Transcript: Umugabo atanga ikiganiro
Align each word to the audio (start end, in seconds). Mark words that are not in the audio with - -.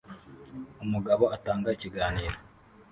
Umugabo 0.83 1.23
atanga 1.35 1.67
ikiganiro 1.75 2.37